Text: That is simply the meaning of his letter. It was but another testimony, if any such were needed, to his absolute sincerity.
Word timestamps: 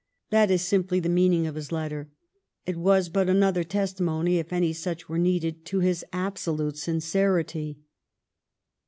That 0.31 0.49
is 0.49 0.63
simply 0.63 0.99
the 0.99 1.09
meaning 1.09 1.45
of 1.45 1.53
his 1.53 1.71
letter. 1.71 2.09
It 2.65 2.75
was 2.75 3.07
but 3.07 3.29
another 3.29 3.63
testimony, 3.63 4.39
if 4.39 4.51
any 4.51 4.73
such 4.73 5.07
were 5.07 5.19
needed, 5.19 5.63
to 5.65 5.79
his 5.81 6.03
absolute 6.11 6.75
sincerity. 6.77 7.77